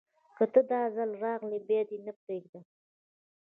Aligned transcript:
که 0.35 0.45
ته، 0.53 0.61
داځل 0.69 1.09
راغلي 1.25 1.59
بیا 1.67 1.81
دې 1.89 1.97
نه 2.05 2.13
پریږدم 2.21 2.63